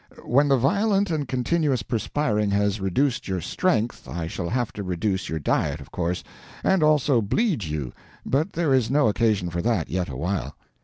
[0.25, 5.29] When the violent and continuous perspiring has reduced your strength, I shall have to reduce
[5.29, 6.23] your diet, of course,
[6.63, 7.93] and also bleed you,
[8.25, 10.55] but there is no occasion for that yet awhile."